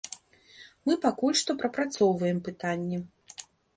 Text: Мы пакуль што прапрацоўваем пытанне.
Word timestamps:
Мы 0.87 0.95
пакуль 1.03 1.37
што 1.41 1.55
прапрацоўваем 1.61 2.37
пытанне. 2.49 2.97